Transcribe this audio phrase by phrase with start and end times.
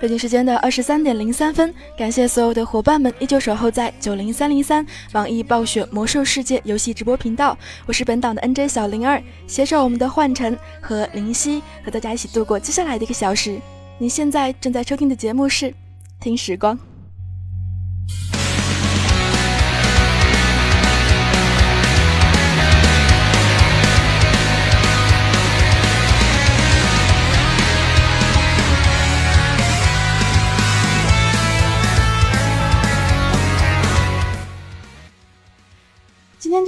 [0.00, 7.54] 北京时间的二十三点零三分，感谢所有的伙伴们依旧守候在九零三零三网易暴雪魔兽世界游戏直播频道。
[7.84, 13.60] 我是本档的 NJ 小灵儿，携手我们的幻晨和灵犀，和大家一起度过接下来的一个小时。
[13.98, 15.66] 你现在正在收听的节目是
[16.18, 16.74] 《听时光》。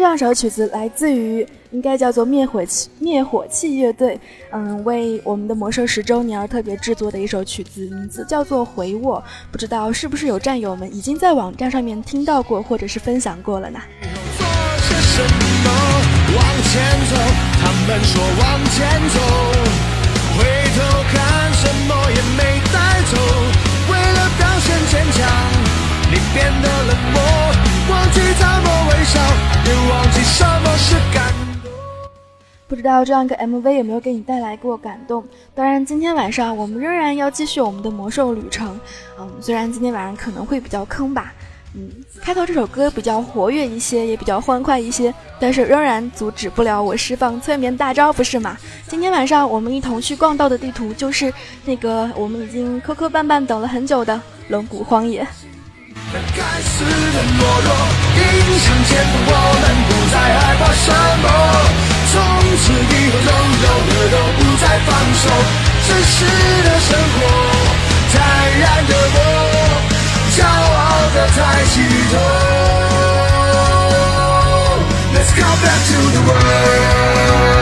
[0.02, 4.18] 这两首曲子来自于应该叫做灭火器灭火器乐队，
[4.50, 9.20] 嗯，为我们的魔兽十周年而特别制作的一首曲子，名字叫做《回我》。
[9.52, 13.78] 不知道是不是有战友们已经在网站上面听到过，或者是分享过了呢？
[14.00, 14.08] 往
[16.64, 17.14] 前走，
[17.62, 18.82] 他们说往前
[19.14, 19.16] 走，
[20.36, 20.42] 回
[20.74, 20.82] 头
[21.14, 21.22] 看
[21.54, 22.76] 什么也没带
[23.08, 23.14] 走。
[23.88, 25.22] 为了表现坚强，
[26.10, 27.22] 你变得冷漠，
[27.88, 28.44] 忘记怎
[32.72, 35.22] 不知道这样一个 MV 有没有给你带来过感动？
[35.55, 38.81] 当然，今天晚上我们仍然要继续我们的魔兽旅程。
[39.21, 41.34] 嗯，虽然今天晚上可能会比较坑吧。
[41.75, 41.91] 嗯，
[42.22, 48.56] 开头这首歌比较活跃一些，也比较欢快一些，但是仍然阻止不了我释放催眠大招，不是吗？
[48.89, 51.31] 今天晚上我们一同去逛到的地图就是
[51.66, 54.19] 那个我们已经磕磕绊绊等了很久的
[54.49, 55.21] 龙骨荒野。
[56.10, 57.71] 该死的懦弱，
[62.12, 62.20] 从
[62.58, 63.28] 此以后，拥
[63.62, 65.24] 有的都不再放手。
[65.88, 66.14] 真实
[66.62, 67.18] 的生活，
[68.12, 68.14] 坦
[68.60, 69.16] 然的我，
[70.36, 70.47] 骄傲
[71.14, 71.36] 的抬
[71.72, 71.74] 起
[72.12, 72.14] 头。
[75.14, 77.61] Let's go back to the world.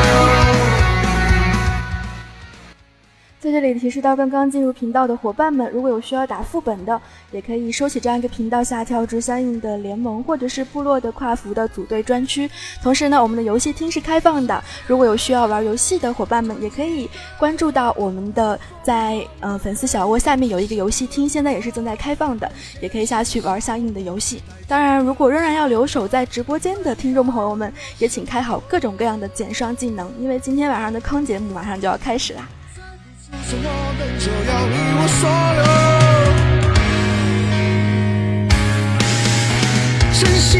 [3.40, 7.00] 在这里提示到刚刚进入频道的伙伴们，如果有需要打副本的，
[7.30, 12.50] 也可以收起这样一个频道下跳至相应的联盟或者是部落的跨服的组队专区。
[12.82, 17.08] 同时呢，我们的游戏厅是开放的，如果有需要玩游戏的伙伴们，也可以
[17.38, 22.52] 关注到我们的在呃粉丝小窝下面有一个游戏厅，现在也是正在开放的，
[22.82, 24.42] 也可以下去玩相应的游戏。
[24.68, 32.46] 当然，如果仍然要留守在直播间的听众朋友们，也请开好各种各样的减伤技能，因为今天晚上的坑节目马上就要开始啦。
[33.32, 33.36] 我
[33.96, 35.22] 们就要一无所
[35.56, 35.62] 有。
[40.18, 40.50] 真心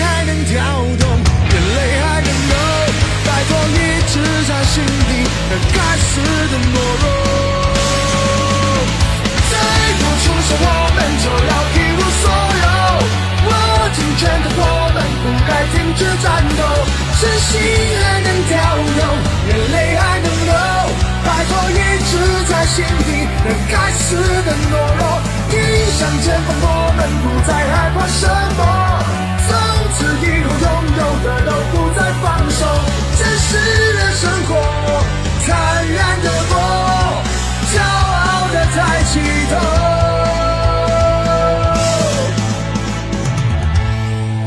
[0.00, 0.54] 还能跳
[1.00, 1.02] 动，
[1.50, 2.54] 眼泪还能流，
[3.26, 4.14] 拜托一直
[4.46, 5.10] 在心底
[5.50, 7.04] 那该死的懦弱。
[9.50, 9.52] 再
[9.98, 12.24] 不出手，我们就要一无所
[12.62, 12.66] 有。
[13.42, 13.50] 握
[13.96, 16.60] 紧拳头，我们不该停止战斗。
[17.20, 17.50] 真心
[18.00, 18.50] 还能跳
[18.96, 19.00] 动，
[19.48, 20.00] 眼泪还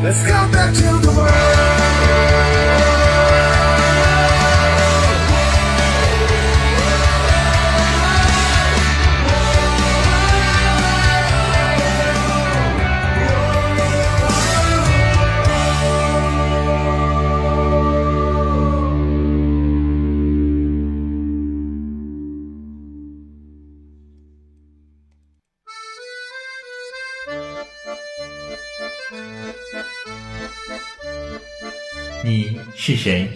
[0.04, 1.53] Let's go back to the world.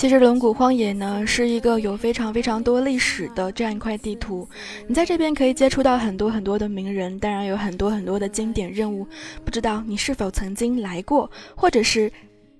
[0.00, 4.48] 其实轮毂荒野呢是一个有非常非常多历史的这样一块地图，
[4.86, 9.06] 你在这边可以接触到很多很多的名人，当然有很多很多的经典任务。
[9.44, 12.10] 不知道你是否曾经来过，或者是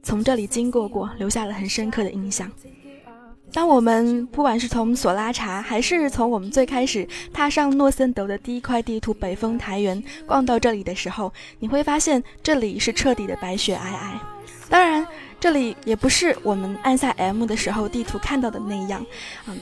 [0.03, 2.53] 从这里经过过，留下了很深刻的印象。
[3.55, 14.21] 当我们不管是从索拉查，还是从我们最开始踏上诺森德的第一块地图北风台原逛到这里的时候，你会发现这里是彻底的白雪皑皑。
[14.69, 15.05] 当然，
[15.41, 19.05] 这里也不是我们按下 M 的时候地图看到的那样，
[19.47, 19.59] 嗯，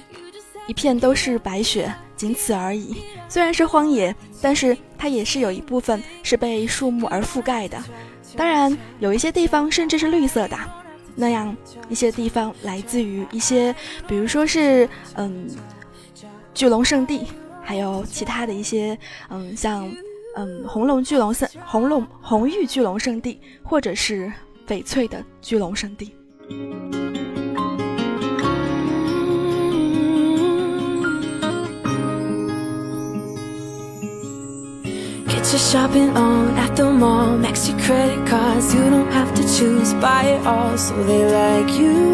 [0.66, 2.96] 一片都是白雪，仅此而已。
[3.28, 7.82] 虽然是荒野，但是它也是有一部分是被树木而覆盖的。
[8.36, 10.58] 当然，有一些地方甚至是绿色的。
[11.20, 11.56] 那样
[11.88, 13.74] 一些地方来自于一些，
[14.06, 15.48] 比如说是嗯，
[16.54, 17.26] 巨龙圣地，
[17.62, 18.96] 还有其他的一些
[19.28, 19.90] 嗯，像
[20.36, 24.32] 嗯红龙巨龙圣红龙红玉巨龙圣地，或者是
[24.67, 26.13] 翡翠的巨龙圣地。
[35.27, 37.37] Get your shopping on at the mall.
[37.37, 38.73] Max your credit cards.
[38.73, 39.93] You don't have to choose.
[39.95, 40.77] Buy it all.
[40.77, 42.13] So they like you.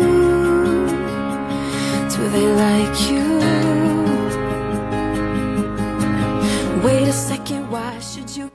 [2.09, 3.39] Do they like you?
[6.83, 7.69] Wait a second.
[7.69, 8.49] Why should you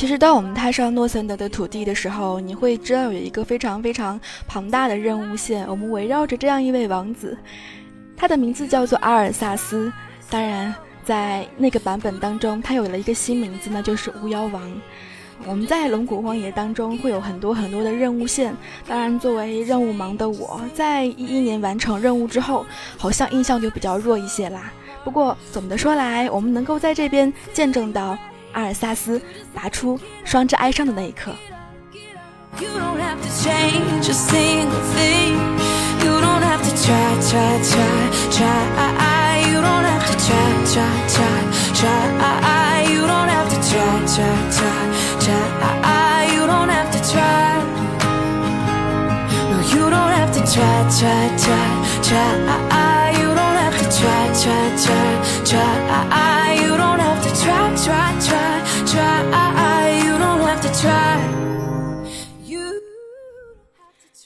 [0.00, 5.66] 其实，当我们踏上诺森德的土地的时候，你会知道有一个非常非常庞大的任务线。
[5.68, 7.36] 我们围绕着这样一位王子，
[8.16, 9.92] 他的名字叫做阿尔萨斯。
[10.30, 14.62] 当然，在那个版本当中，他有了一个新名字，那就是巫妖王。
[15.44, 18.56] 我们在龙骨荒野当中会有很多很多的任务线。
[18.88, 22.64] 当然，作为任务盲的我，在一一年完成任务之后，
[22.96, 24.72] 好像印象就比较弱一些啦。
[25.04, 28.16] 不过总的说来，我们能够在这边见证到。
[28.52, 29.20] 阿尔萨斯
[29.54, 31.34] 拔出双之哀伤的那一刻。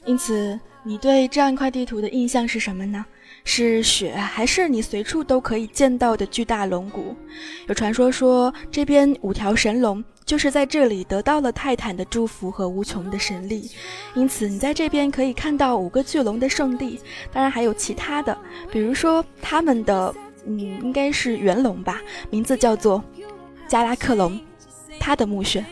[0.04, 3.04] 因此，你对这样一块地图的印象是什么呢？
[3.46, 7.14] 是雪，还是你随处都可以见到的巨大龙骨？
[7.68, 13.70] 有传说说，这边五条神龙就是在这里得到了泰坦的祝福和无穷的神力，
[14.14, 17.00] 因此你在这边可以看到五个巨龙的圣地。
[17.32, 18.37] 当然还有其他的，
[18.70, 20.14] 比如说他们的，
[20.46, 23.02] 嗯，应该是元龙吧，名字叫做
[23.68, 24.40] 加拉克龙，
[24.99, 25.64] 他的墓穴。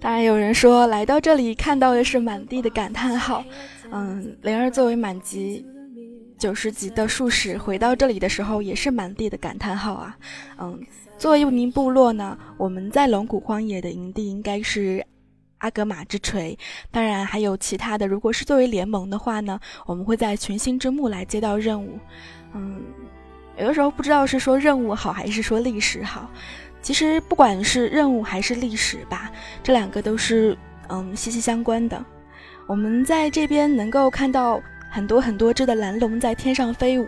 [0.00, 3.44] 当然，有人说来到这里看到的是满地的感叹号。
[3.90, 5.64] 嗯，灵儿作为满级
[6.38, 10.16] 九十级的术士，回到这里的时候也是满地的感叹号啊。
[10.58, 10.80] 嗯，
[11.18, 15.04] 作为一名部落呢，我们在龙骨荒野的营地应该是。
[15.62, 16.58] 阿格玛之锤，
[16.90, 18.06] 当然还有其他的。
[18.06, 21.98] 如果是作为联盟的话呢，我们会在群星之墓来接到任务。
[22.52, 22.82] 嗯，
[23.56, 26.28] 有的时候不知道是说任务好还是说历史好。
[26.80, 29.30] 其实不管是任务还是历史吧，
[29.62, 32.04] 这两个都是嗯息息相关的。
[32.66, 37.06] 我们在这边能够看到很多很多只的蓝龙在天上飞舞。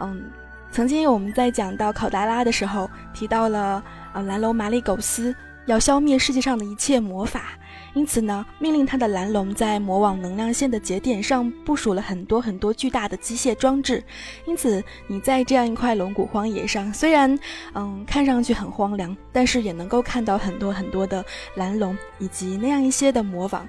[0.00, 0.30] 嗯，
[0.72, 3.80] 曾经我们在讲到考达拉的时候提到了
[4.12, 5.32] 呃蓝龙马里苟斯
[5.66, 7.50] 要消灭世界上的一切魔法。
[7.94, 14.02] 因此呢，命令他的蓝龙在魔网能量线的节点上部署了很多很多巨大的机械装置。
[14.46, 17.38] 因此，你在这样一块龙骨荒野上，虽然
[17.72, 21.24] 嗯看上去很荒凉，但是也能够看到很多很多的
[21.54, 23.66] 蓝龙以及那样一些的魔网。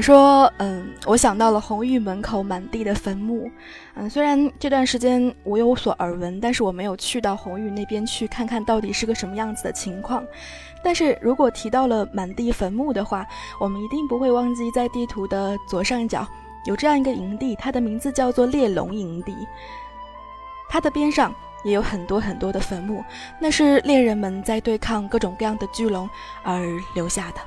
[0.00, 3.50] 说，嗯，我想到了红玉门口满地的坟墓，
[3.94, 10.24] 嗯，虽然这段时间我有所耳闻，但是我没有去到红玉那边去看看到底是个什么样子的情况。
[10.82, 13.26] 但是如果提到了满地坟墓的话，
[13.60, 16.26] 我们一定不会忘记在地图的左上角
[16.66, 19.34] 有这样一个营地，它的名字叫做猎龙营地，
[20.68, 23.04] 它的边上也有很多很多的坟墓，
[23.40, 26.08] 那是猎人们在对抗各种各样的巨龙
[26.42, 26.64] 而
[26.94, 27.40] 留下的。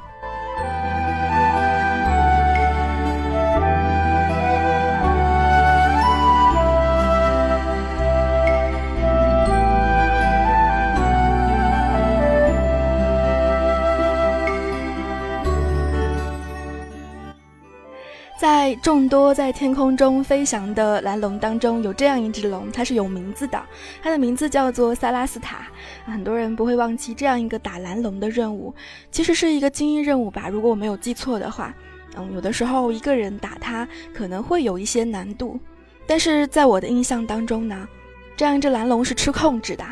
[18.44, 23.64] 在众多在天空中飞翔的蓝龙当中，有这样一只龙，它是有名字的，
[24.02, 25.66] 它的名字叫做萨拉斯塔。
[26.04, 28.76] 很多人不会忘记这样一个打蓝龙的任务，
[29.10, 30.50] 其实是一个精英任务吧？
[30.50, 31.74] 如果我没有记错的话，
[32.18, 35.58] 嗯，有的时候一个人打它可能会有一些难度，
[36.06, 37.88] 但是在我的印象当中呢，
[38.36, 39.86] 这样一只蓝龙是吃控制的，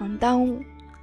[0.00, 0.56] 嗯，当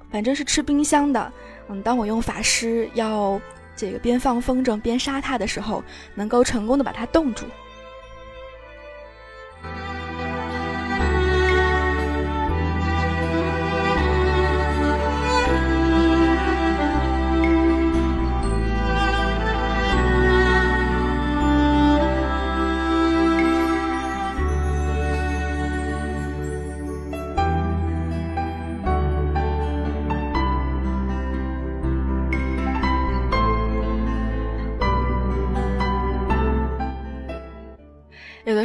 [0.10, 1.32] 反正是吃冰箱的，
[1.70, 3.40] 嗯，当我用法师要。
[3.76, 7.46] 这个边放风筝边杀它的时候，能够成功的把它冻住。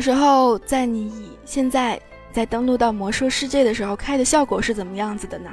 [0.00, 1.12] 的时候，在你
[1.44, 2.00] 现在
[2.32, 5.50] 在登录到魔兽世界的时候，开的效果是怎么样子的呢？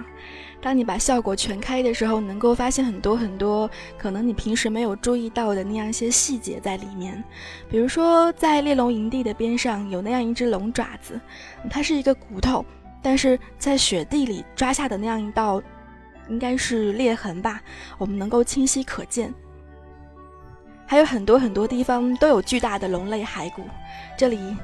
[0.61, 7.21] 当你把效果全开的时候，能够发现很多很多可能你平时没有注意到的那样一些细节在里面。
[7.69, 11.19] 比如说，在猎龙营地的边上有那样一只龙爪子，
[11.69, 12.65] 它是一个骨头，
[13.01, 15.61] 但是在雪地里抓下的那样一道，
[16.29, 17.61] 应该是裂痕吧，
[17.97, 19.33] 我们能够清晰可见。
[20.87, 23.63] 还有很多很多地方都有巨大的龙类骸骨，
[24.17, 24.55] 这里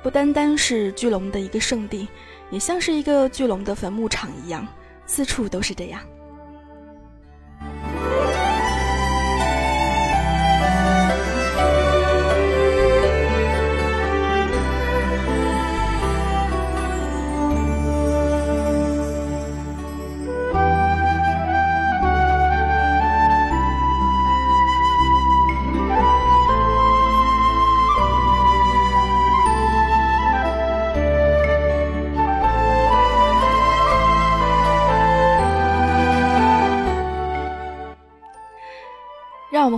[0.00, 2.06] 不单单是巨龙的一个圣地，
[2.50, 4.64] 也像是一个巨龙的坟墓场一样，
[5.06, 6.00] 四处都是这样。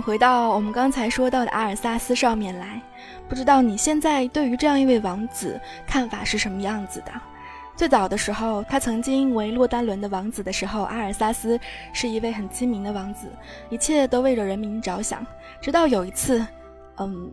[0.01, 2.81] 回到我们刚才说到的阿尔萨斯上面来，
[3.27, 7.11] 不知道你现在对于这样一位王子看法是什么样子的？
[7.75, 11.57] 最早的时候，他曾经为洛丹伦的王子的时候，阿尔萨斯
[11.93, 13.27] 是一位很亲民的王子，
[13.69, 15.25] 一切都为了人民着想。
[15.61, 16.45] 直到有一次，
[16.97, 17.31] 嗯，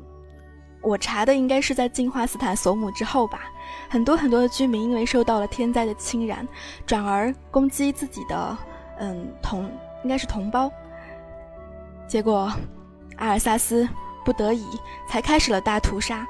[0.82, 3.40] 我查的应该是在进化斯坦索姆之后吧，
[3.88, 6.46] 很多很多的居民因为受到了天灾的侵染，
[6.86, 8.56] 转而攻击自己的
[9.00, 9.68] 嗯同
[10.04, 10.70] 应该是同胞。
[12.08, 12.52] 结果，
[13.16, 13.88] 阿尔萨斯
[14.24, 14.64] 不得已
[15.08, 16.26] 才开始了大屠杀。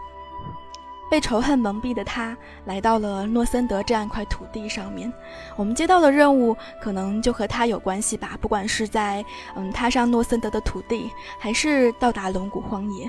[1.09, 5.13] 被仇恨蒙蔽的他，来到了诺森德这样一块土地上面。
[5.55, 13.09] 我们接到的任务可能就和他有关系吧，不管是在嗯踏上诺森德的土地，还是到达龙骨荒野。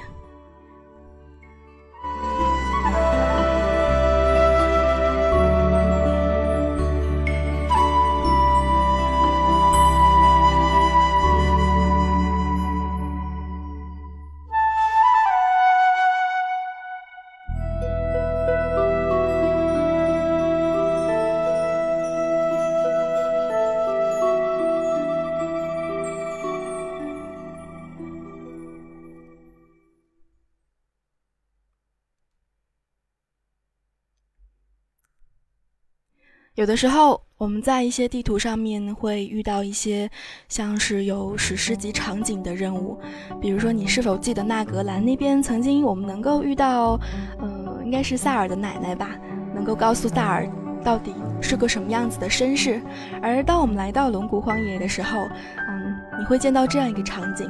[36.58, 40.10] 有的时候，我们在一些地图上面会遇到一些
[40.50, 43.00] 像是有史诗级场景的任务，
[43.40, 47.00] 比如说，你是否记得纳格兰那边曾经我们能够遇到，
[47.38, 49.12] 呃，应该是萨尔的奶奶吧，
[49.54, 50.50] 能够告诉萨尔
[50.84, 52.82] 到底是个什么样子的身世。
[53.22, 55.28] 而当我们来到龙骨荒野的时候，
[55.70, 57.48] 嗯，你会见到这样一个场景：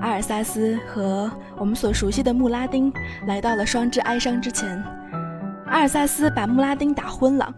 [0.00, 2.90] 阿尔萨斯和我们所熟悉的穆拉丁
[3.26, 4.82] 来到了双之哀伤之前，
[5.66, 7.54] 阿尔萨斯把穆拉丁打昏了。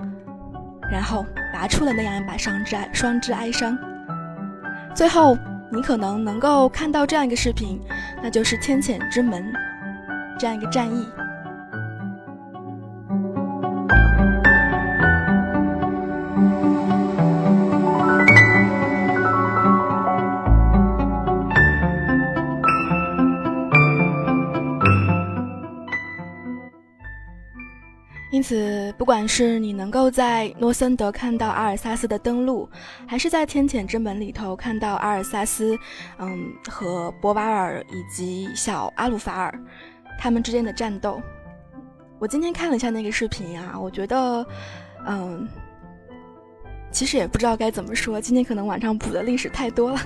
[0.90, 3.78] 然后拔出了那样一把双之哀双之哀伤。
[4.94, 5.38] 最后，
[5.70, 7.80] 你可能能够看到这样一个视频，
[8.22, 9.52] 那就是天谴之门
[10.38, 11.08] 这样一个战役。
[28.40, 32.66] 因此，不管是你能够在诺森德看到阿尔萨斯的登陆，
[33.06, 35.78] 还是在天谴之门里头看到阿尔萨斯，
[36.16, 39.60] 嗯，和博瓦尔以及小阿鲁法尔
[40.18, 41.20] 他们之间的战斗，
[42.18, 44.46] 我今天看了一下那个视频啊，我觉得，
[45.06, 45.46] 嗯，
[46.90, 50.00] 其实也不知道该怎么说，今天可能晚上补的历史太多了。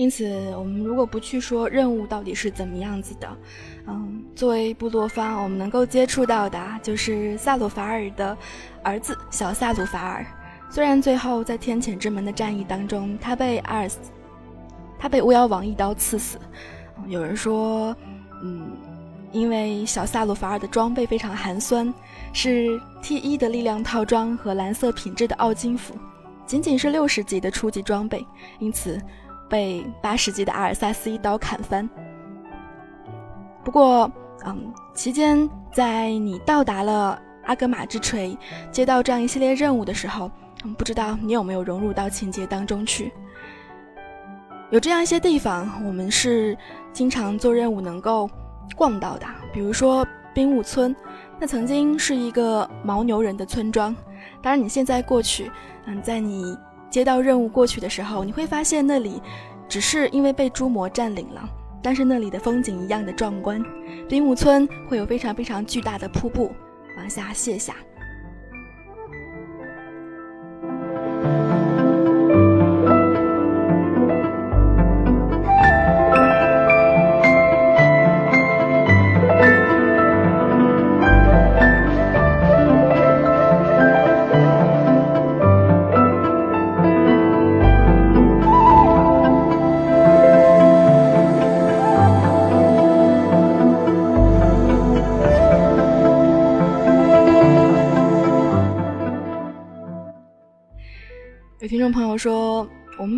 [0.00, 0.24] 因此，
[0.56, 3.28] 我们如果不去说任务到底是怎么样子的，
[3.86, 8.34] 嗯，作为部落方，我们能够接触到的就是萨鲁法尔的
[8.82, 10.24] 儿子小萨鲁法尔。
[10.70, 13.98] 虽然最后在天谴之门的战役当中，他被阿尔斯，
[14.98, 16.38] 他被巫妖王一刀刺死。
[17.06, 17.94] 有人说，
[18.42, 18.70] 嗯，
[19.32, 21.92] 因为小萨鲁法尔的装备非常寒酸，
[22.32, 25.94] 是 T 一的力量套装和蓝色品质的奥金斧，
[26.46, 28.24] 仅仅是六十级的初级装备，
[28.60, 28.98] 因此。
[29.50, 31.86] 被八十级的阿尔萨斯一刀砍翻。
[33.62, 34.10] 不过，
[34.46, 38.38] 嗯，期间在你到达了阿格玛之锤，
[38.70, 40.30] 接到这样一系列任务的时候，
[40.64, 43.12] 嗯，不知道你有没有融入到情节当中去？
[44.70, 46.56] 有这样一些地方，我们是
[46.92, 48.30] 经常做任务能够
[48.76, 50.94] 逛到的，比如说冰雾村，
[51.40, 53.94] 那曾经是一个牦牛人的村庄。
[54.40, 55.50] 当然，你现在过去，
[55.86, 56.56] 嗯，在你
[56.90, 59.22] 接到任务过去的时候，你会发现那里
[59.68, 61.48] 只是因为被猪魔占领了，
[61.82, 63.64] 但是那里的风景一样的壮观。
[64.08, 66.50] 冰雾村会有非常非常巨大的瀑布
[66.96, 67.76] 往下泻下。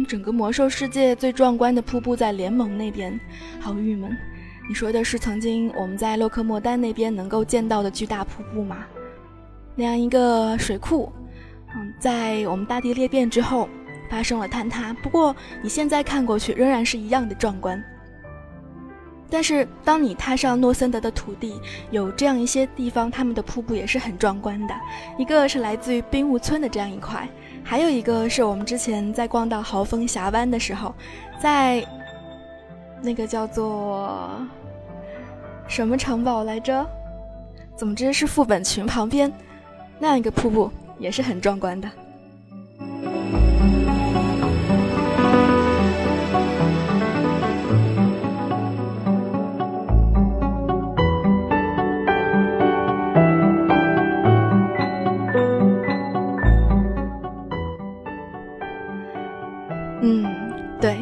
[0.04, 3.18] 整个魔兽世界最壮观的瀑布在联盟那边，
[3.60, 4.16] 好郁闷。
[4.68, 8.84] 你说的是曾经我们在洛克莫丹那边能够见到的巨大瀑布吗？
[9.74, 11.12] 那样一个水库，
[11.74, 13.68] 嗯，在我们大地裂变之后
[14.10, 17.82] 发生了坍塌，不过你现在看过去仍然是一样的壮观。
[19.28, 21.58] 但是当你踏上诺森德的土地，
[21.90, 24.74] 有这样一些地方，他们的瀑布也是很壮观的。
[25.16, 27.26] 一个是来自于冰雾村的这样一块。
[27.64, 30.94] 还有一个是我们之前在逛到豪风峡湾的时候，
[31.40, 31.84] 在
[33.00, 34.30] 那个叫做
[35.66, 36.86] 什么城堡来着？
[37.76, 39.32] 总之是副本群旁边
[39.98, 41.88] 那样一个瀑布，也是很壮观的。
[60.02, 60.26] 嗯，
[60.80, 60.98] 对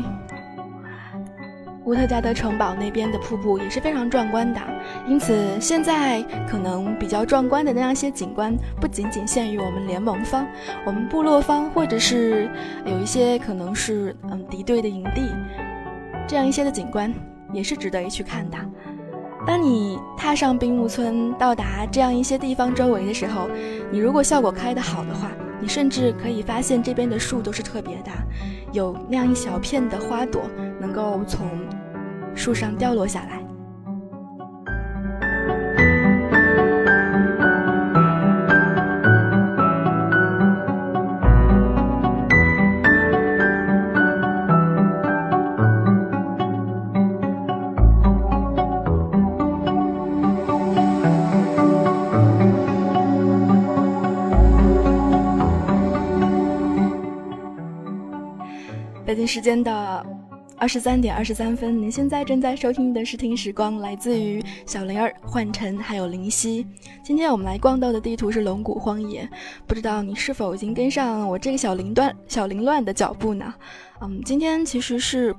[1.87, 4.61] 乌特加德城堡那边的瀑布也是非常壮观的，
[5.09, 10.47] 因此现在可能比较壮观的那样一些景观，不仅仅限于我们联盟方、
[10.85, 12.49] 我们部落方，或者是
[12.85, 15.23] 有一些可能是嗯敌对的营地，
[16.29, 17.13] 这样一些的景观
[17.53, 18.59] 也是值得一去看的。
[19.47, 23.49] 当你踏上冰木村，到达这样一些地方周围的时候，
[23.91, 28.11] 你如果效果开得好的话，你甚至可以发现这边的树都是特别的，
[28.73, 30.43] 有那样一小片的花朵
[30.81, 31.49] 能够从。
[32.35, 33.40] 树上掉落下来。
[59.31, 60.07] 时间的。
[60.59, 66.67] 二十三点二十三分，您现在正在收听的是《听时光》，来自于小灵儿、幻尘还有灵犀。
[67.03, 69.27] 今天我们来逛到的地图是龙骨荒野，
[69.67, 73.55] 不知道你是否已经跟上我这个小凌乱、小凌乱的脚步呢？
[74.03, 75.35] 嗯，今天其实是，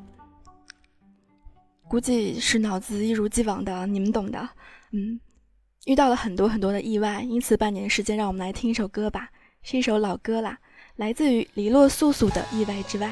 [1.88, 4.50] 估计是脑子一如既往的，你们懂的。
[4.92, 5.20] 嗯，
[5.86, 9.30] 遇到了很多很多的意外，因此半年时间，让我们来听一首歌吧，
[9.62, 10.58] 是一首老歌啦，
[10.96, 13.08] 来自于黎洛素素的《意外之外》。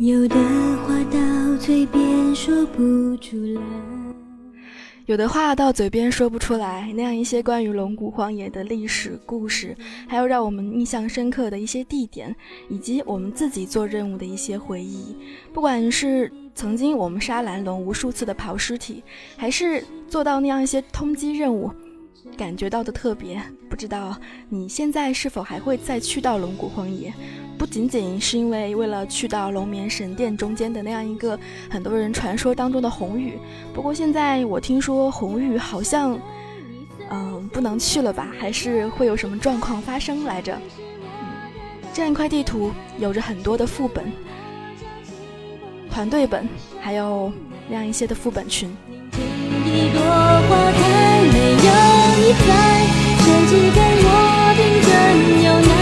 [0.00, 0.34] 有的
[0.86, 3.60] 话到嘴边说不出来，
[5.04, 6.90] 有的话到嘴边说不出来。
[6.94, 9.76] 那样一些关于龙骨荒野的历史故事，
[10.08, 12.34] 还有让我们印象深刻的一些地点，
[12.70, 15.14] 以及我们自己做任务的一些回忆。
[15.52, 19.04] 不管是曾经我们杀蓝龙无数次的刨尸体，
[19.36, 21.70] 还是做到那样一些通缉任务，
[22.38, 23.38] 感觉到的特别。
[23.68, 24.16] 不知道
[24.48, 27.12] 你现在是否还会再去到龙骨荒野？
[27.60, 33.38] 不仅仅是因为为了去到龙眠神殿中间的那样一个很多人传说当中的红雨，
[33.74, 36.18] 不过现在我听说红雨好像，
[37.10, 38.28] 嗯，不能去了吧？
[38.40, 40.58] 还是会有什么状况发生来着？
[41.92, 44.10] 这样一块地图有着很多的副本、
[45.90, 46.48] 团队本，
[46.80, 47.30] 还有
[47.68, 48.74] 那样一些的副本群。
[49.12, 50.00] 天空
[50.48, 52.32] 泛起雨毒
[55.68, 55.79] 般。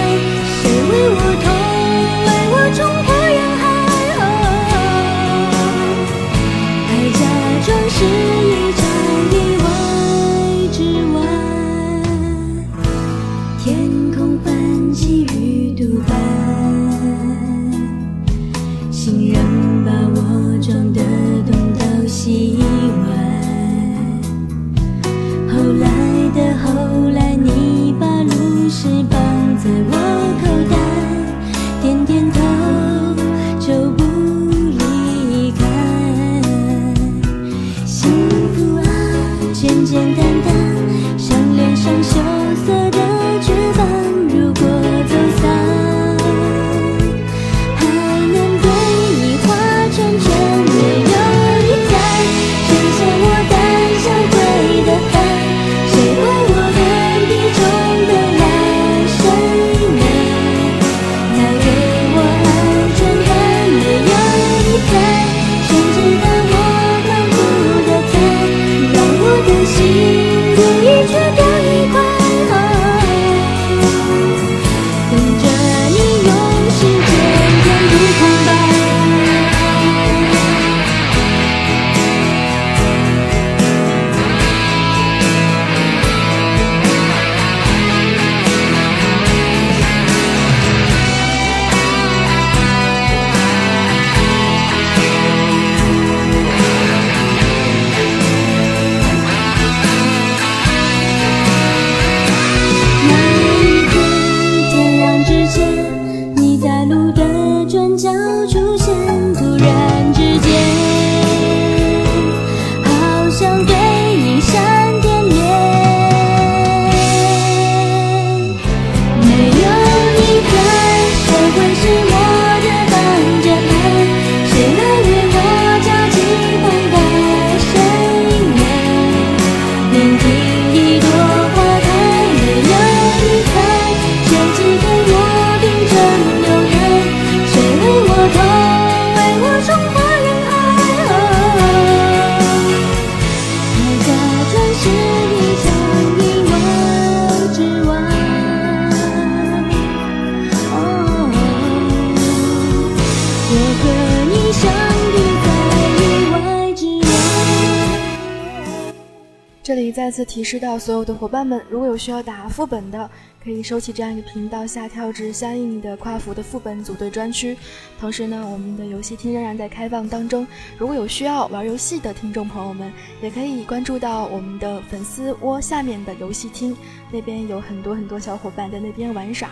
[161.29, 163.11] 伙伴们，如果有需要打副本的，
[163.45, 167.55] 可以收起这样一个频道，下跳至相应的跨服的副本组队专区。
[168.01, 170.47] 同时呢，我们的游戏厅仍然在开放当中，
[170.79, 176.75] 如果有需要玩游戏的听众朋友们，也可以关注到我们的粉丝窝下面的游戏厅，
[177.12, 179.51] 那边有很多很多小伙伴在那边玩耍。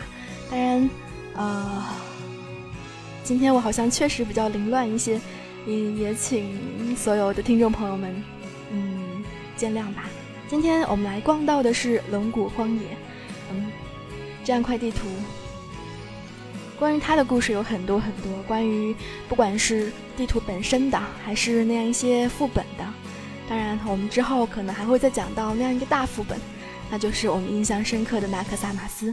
[0.51, 0.91] 当然，
[1.35, 1.85] 呃，
[3.23, 5.21] 今天我好像确实比较凌乱一些，
[5.67, 8.25] 也也请所有的听众朋友们，
[8.73, 9.23] 嗯，
[9.59, 10.05] 见谅吧。
[10.49, 12.83] 今天我们来逛到的是龙骨荒野，
[13.51, 13.67] 嗯，
[14.45, 15.09] 这样块地图，
[16.79, 18.95] 关于它的故事有很多很多，关于
[19.29, 22.85] 不管是地图本身的，还是那样一些副本的，
[23.49, 26.39] 当然我们之后可能还会再讲到那样一个大副本，
[26.89, 29.13] 那就是我们印象深刻的纳克萨马斯。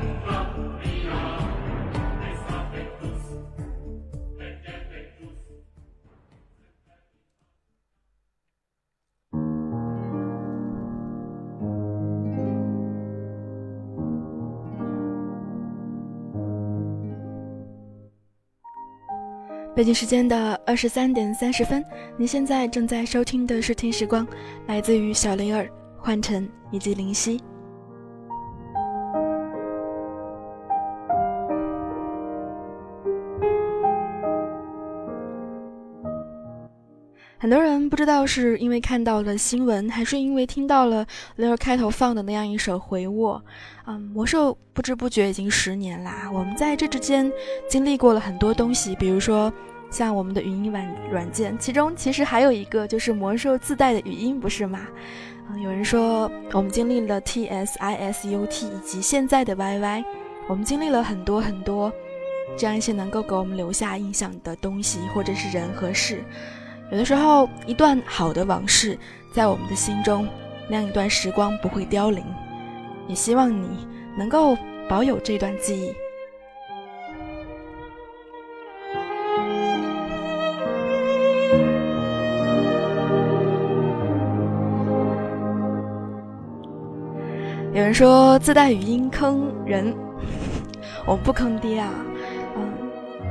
[19.81, 21.83] 北京时间的二十三点三十分，
[22.15, 24.23] 您现在正在收听的是《听时光》，
[24.67, 25.67] 来自于小灵儿、
[25.97, 27.41] 幻晨以及林夕。
[37.39, 41.03] 很多人不知道是因为看到了新闻，还是因为听到了
[41.37, 43.43] 灵儿开头放的那样一首《回握》。
[43.87, 47.31] 嗯，魔兽不知不觉已经十年啦，我们在这之间
[47.67, 49.51] 经历过了很多东西，比如说。
[49.91, 54.87] 像我们的语音软软件，其中其实还有一个就是魔兽自带的语音，不是吗？
[55.51, 60.05] 嗯，有人说我们经历了 T S I S U T 以及现在的 Y Y，
[60.47, 61.91] 我们经历了很多很多
[62.57, 66.23] 这样一些能够给我们留下印象的东西，或者是人和事。
[66.89, 68.97] 有的时候，一段好的往事
[69.33, 70.27] 在我们的心中，
[70.69, 72.23] 那样一段时光不会凋零。
[73.07, 73.85] 也希望你
[74.17, 75.93] 能够保有这段记忆。
[87.81, 89.91] 有人说自带语音坑人，
[91.03, 91.89] 我 不坑爹啊。
[92.55, 92.71] 嗯，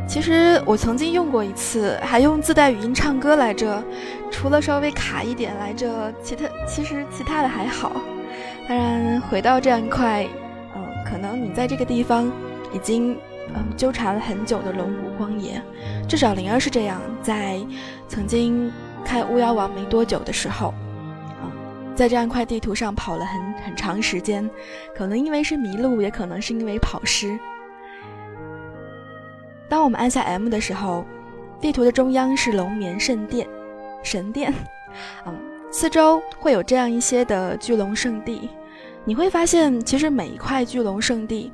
[0.09, 3.81] 其实我曾经用过一次，还用自带语音唱歌来着，
[4.29, 7.93] 除了稍微卡一点来着，其他其实其他的还好。
[8.69, 10.27] 当然，回到这样一块，
[10.75, 12.29] 嗯，可能你在这个地方
[12.75, 13.17] 已经
[13.55, 15.63] 嗯纠缠了很久的龙骨荒野，
[16.09, 17.61] 至少灵儿是这样，在
[18.09, 18.69] 曾经
[19.05, 20.75] 开巫妖王没多久的时候。
[21.95, 24.49] 在这样一块地图上跑了很很长时间，
[24.95, 27.39] 可能因为是迷路，也可能是因为跑失。
[29.69, 31.05] 当我们按下 M 的时候，
[31.61, 33.47] 地图的中央是龙眠圣殿，
[34.03, 34.53] 神殿，
[35.27, 35.35] 嗯，
[35.71, 38.49] 四周会有这样一些的巨龙圣地。
[39.05, 41.53] 你会发现，其实每一块巨龙圣地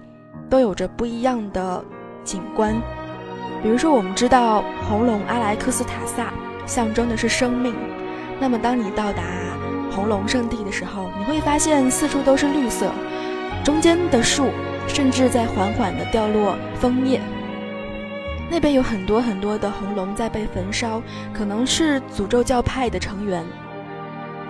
[0.48, 1.84] 都有着不一样的
[2.24, 2.74] 景观。
[3.62, 6.32] 比如说，我们知道红龙阿莱克斯塔萨
[6.66, 7.74] 象征的是生命，
[8.38, 9.22] 那么当你到达。
[9.96, 12.92] 红龙圣地的时候，你会发现四处都是绿色，
[13.64, 14.50] 中间的树
[14.86, 17.18] 甚至在缓缓地掉落枫叶。
[18.50, 23.42] 那边有很多很多的红龙在被焚烧，可能是诅咒教派的成员。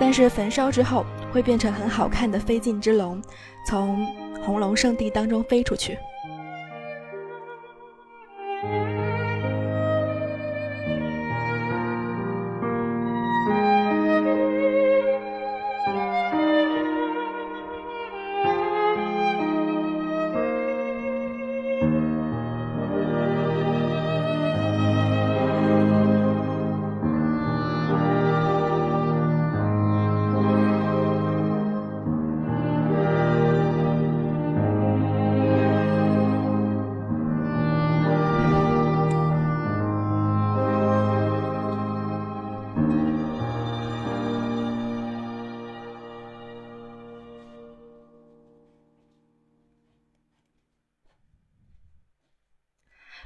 [0.00, 3.22] 但是焚烧之后会变成很好看的飞进之龙，
[3.64, 4.04] 从
[4.44, 5.96] 红龙圣地当中飞出去。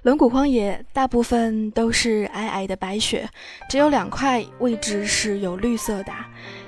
[0.02, 3.28] 轮毂荒野大部分都是皑皑的白雪，
[3.68, 6.12] 只有两块位置是有绿色的，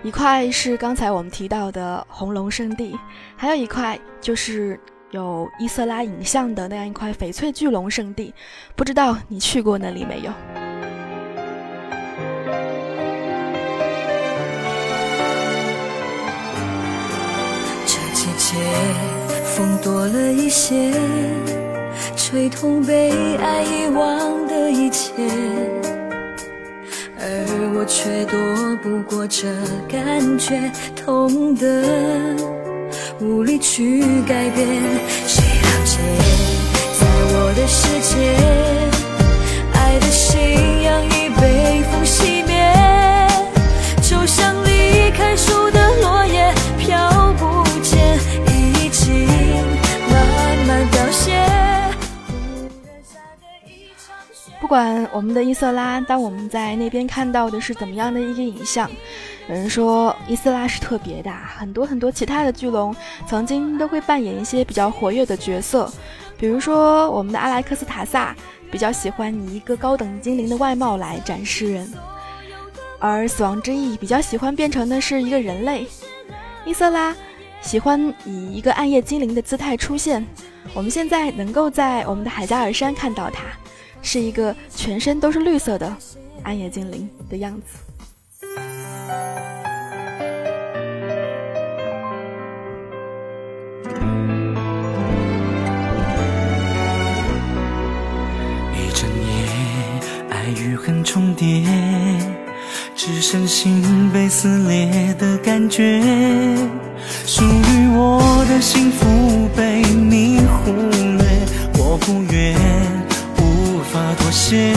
[0.03, 2.95] 一块是刚才我们提到的红龙圣地，
[3.35, 4.79] 还有一块就是
[5.12, 8.35] 有伊瑟拉影像的那样一块翡翠巨龙圣地。
[8.77, 10.31] 不知道你去过那里没有？
[17.87, 18.57] 这季节
[19.57, 20.92] 风多了一些。
[22.33, 25.12] 最痛被爱遗忘的一切，
[27.18, 28.38] 而我却躲
[28.83, 29.47] 不过这
[29.87, 31.85] 感觉，痛得
[33.21, 34.66] 无力去改变。
[35.27, 35.99] 谁了解，
[36.99, 38.35] 在我的世界，
[39.75, 40.82] 爱的心
[54.73, 58.90] 管我们的伊瑟拉，当我们在那边看到的是怎么样的一个影像，
[59.46, 62.96] 有人说伊瑟拉是特别的，很多很多其他的巨龙
[63.27, 65.92] 曾经都会扮演一些比较活跃的角色，
[66.38, 68.35] 比如说我们的阿莱克斯塔萨
[68.70, 71.92] 比较喜欢以一个高等精灵的外貌来展示人，
[72.98, 75.87] 而死亡之翼比较喜欢变成的是一个人类，
[76.64, 77.14] 伊瑟拉
[77.60, 80.27] 喜欢以一个暗夜精灵的姿态出现，
[80.73, 83.42] 我们现在能够在我们的海加尔山看到它。
[84.03, 85.96] 是一个全身都是绿色的
[86.42, 87.79] 暗夜精灵的样子。
[98.75, 99.46] 一整夜，
[100.31, 101.65] 爱与恨重叠，
[102.94, 106.03] 只剩心被撕裂的感觉。
[107.25, 110.73] 属于我的幸福被你忽
[111.17, 111.25] 略，
[111.79, 112.81] 我不愿。
[114.19, 114.75] 妥协，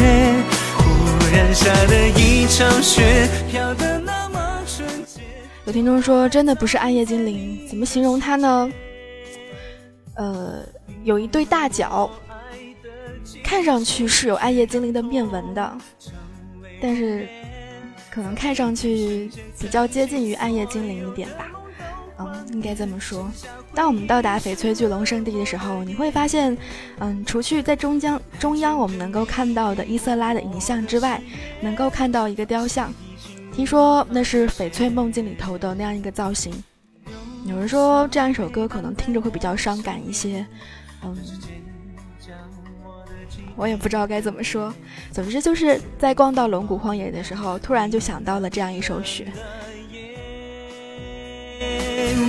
[0.78, 0.84] 忽
[1.32, 5.22] 然下的一场雪，飘得那么纯洁。
[5.66, 8.72] 有听众说，真的不是暗夜精灵，怎么形容它呢？
[10.16, 10.64] 呃，
[11.04, 12.10] 有一对大脚，
[13.44, 15.78] 看上去是有暗夜精灵的面纹的，
[16.82, 17.28] 但是
[18.10, 21.48] 可能看上去比较接近于暗夜精灵一点吧。
[22.18, 23.30] 嗯，应该这么说。
[23.74, 26.58] 当我们到达翡翠巨龙圣地的时候，你会发现，
[27.00, 31.22] 嗯，除去在中央中央我们能够看到的伊瑟拉的影像之外，
[31.62, 32.94] 能够看到一个雕像。
[33.54, 36.54] 听说那是翡翠梦境里头的那样一个造型。
[37.46, 40.46] 有人说这样一首歌可能听着会比较伤感一些，
[41.04, 41.16] 嗯，
[43.56, 44.74] 我也不知道该怎么说。
[45.12, 49.32] 总之就是在逛到龙骨荒野的时候，突然就想到了这样一首雪。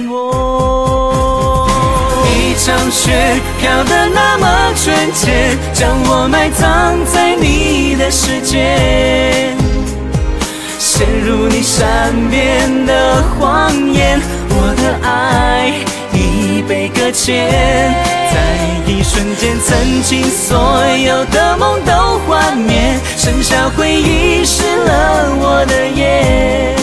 [0.08, 1.68] 我
[2.24, 9.54] 一场雪飘得那么纯洁，将我埋葬在你的世界，
[10.78, 15.72] 陷入你善变的谎言，我的爱
[16.12, 17.48] 已被搁浅，
[18.32, 18.36] 在
[18.86, 26.76] 一瞬间，曾经所有的梦都幻灭，剩下回忆湿了我的眼。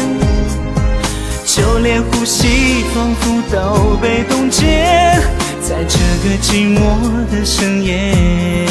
[1.56, 4.66] 就连呼吸仿佛都被冻结，
[5.62, 8.66] 在这个寂寞的深夜，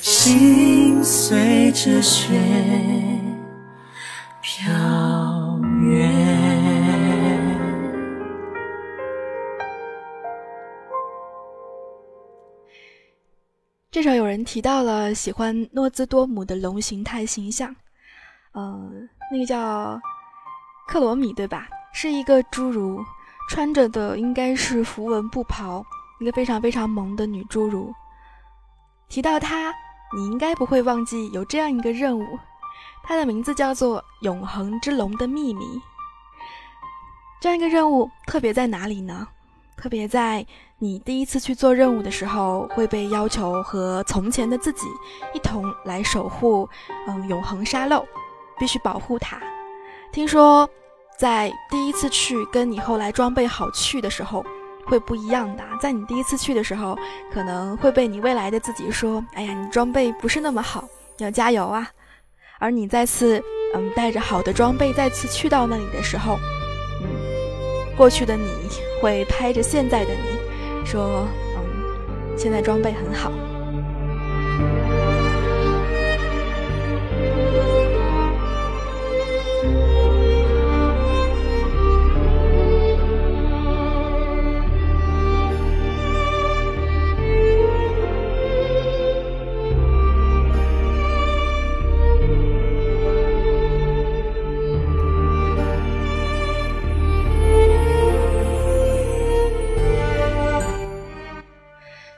[0.00, 2.32] 心随着雪
[4.40, 4.72] 飘
[5.82, 6.10] 远。
[13.90, 17.76] 这首有人提到了喜欢诺兹多姆的龙形态形象，
[18.52, 18.90] 呃，
[19.30, 20.00] 那个叫。
[20.86, 21.66] 克罗米对吧？
[21.92, 23.04] 是一个侏儒，
[23.48, 25.84] 穿着的应该是符文布袍，
[26.20, 27.92] 一个非常非常萌的女侏儒。
[29.08, 29.72] 提到她，
[30.16, 32.38] 你应该不会忘记有这样一个任务，
[33.02, 35.64] 它的名字叫做《永恒之龙的秘密》。
[37.40, 39.28] 这样一个任务特别在哪里呢？
[39.76, 40.46] 特别在
[40.78, 44.86] 你第一次去做任务的时候，会被要求和从前的自己
[45.34, 46.68] 一同来守护，
[47.06, 48.06] 嗯，永恒沙漏，
[48.58, 49.38] 必须保护它。
[50.14, 50.70] 听说，
[51.18, 54.46] 在第一次去跟你后来装备好去的时候，
[54.86, 55.64] 会不一样的。
[55.80, 56.96] 在你第一次去的时候，
[57.32, 60.88] 可能会被你未来的自己说：“哎呀，你装备不是那么好，
[61.18, 61.90] 要加油啊。”
[62.60, 63.42] 而你再次，
[63.74, 66.38] 嗯，带着好的装备再次去到那里的时候，
[67.02, 68.48] 嗯，过去的你
[69.02, 71.26] 会拍着现在的你说
[71.58, 73.32] ：“嗯，现在装备很好。”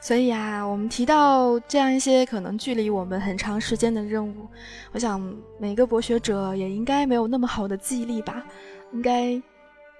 [0.07, 4.47] 所以啊，我们提到这样一些可能距离我们很长时间的任务，
[4.93, 5.21] 我想
[5.59, 8.47] 每个博学者也应该没有那么好的记忆力吧？
[8.93, 9.43] 应该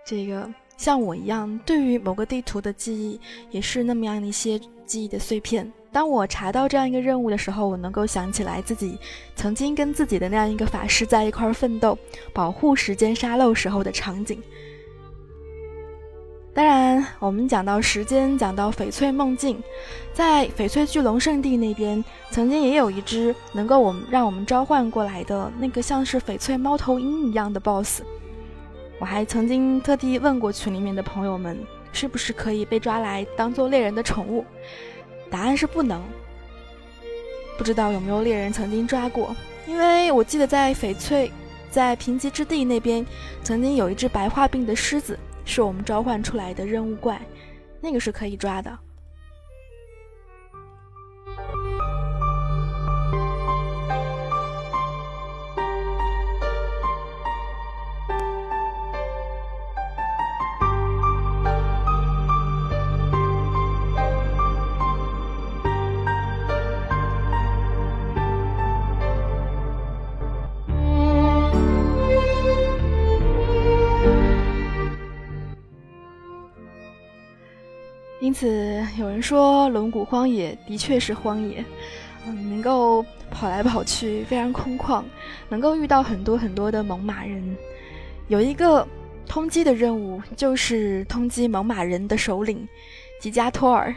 [0.05, 5.69] 这个像我一样，对于某个地图的记忆也是那么样的一些记忆的碎片。
[5.91, 8.97] 当我查到这样一个任务的时候，我能够想起来自己
[9.35, 11.99] 曾经跟自己的那样一个法师在一块奋斗，
[12.33, 14.41] 保护时间沙漏时候的场景。
[16.57, 19.63] 当然，我们讲到时间，讲到翡翠梦境，
[20.15, 28.01] 在翡翠巨龙圣地那边，曾经也有一只能够我们让我们召唤过来的那个像是翡翠猫头鹰一样的 BOSS。
[28.99, 31.59] 我还曾经特地问过群里面的朋友们，
[31.93, 34.43] 是不是可以被抓来当做猎人的宠物？
[35.31, 36.03] 答案是不能。
[37.59, 39.37] 不知道有没有猎人曾经抓过？
[39.67, 41.31] 因为我记得在翡翠，
[41.71, 43.07] 在贫瘠之地那边，
[43.45, 45.19] 曾经有一只白化病的狮子。
[45.47, 47.19] 是我们召唤出来的任务怪，
[47.81, 48.79] 那个是可以抓的。
[78.27, 81.65] 因此，有人说龙骨荒野的确是荒野，
[82.27, 83.01] 嗯，能够
[83.31, 85.05] 跑来跑去，非常空旷，
[85.49, 87.57] 能够遇到很多很多的猛犸人。
[88.27, 88.85] 有一个
[89.29, 92.67] 通缉的任务，就是通缉猛犸人的首领
[93.21, 93.95] 吉加托尔。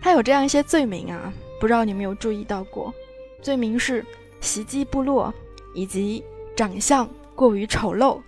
[0.00, 2.94] 他有这样一些罪名啊，不知道你们有注意到过？
[3.42, 4.06] 罪名是
[4.40, 5.34] 袭击部落，
[5.74, 6.22] 以及
[6.54, 8.20] 长相过于丑陋。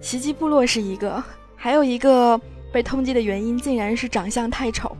[0.00, 1.20] 袭击部落是一个。
[1.62, 2.36] 还有一个
[2.72, 4.96] 被通缉的原因，竟然是长相太丑。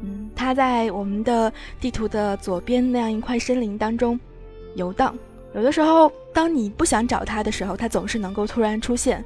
[0.00, 4.18] 嗯，他在我们的地图的左边那样一块森林当中
[4.76, 5.14] 游荡。
[5.54, 9.22] 有的时候，当你不想找他的时候，他总是能够突然出现；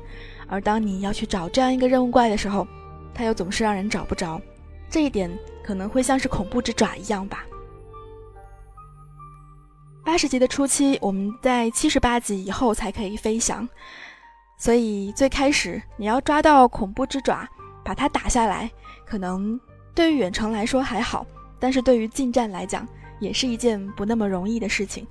[0.49, 2.67] 而当你要去找这样一个任务怪的时候，
[3.15, 4.41] 他又总是让人找不着。
[4.91, 5.31] 这一点
[5.63, 7.47] 可能会像是恐怖之爪一样吧。
[10.05, 13.69] 八十级的初期，我们在七十八级以后才可以飞翔。
[14.59, 17.49] 所以最开始你要抓到恐怖之爪，
[17.85, 18.69] 把它打下来，
[19.07, 19.59] 可能
[19.95, 21.25] 对于远程来说还好，
[21.59, 22.87] 但是对于近战来讲，
[23.21, 25.07] 也是一件不那么容易的事情。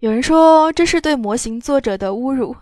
[0.00, 2.54] 有人说这是对模型作者的侮辱，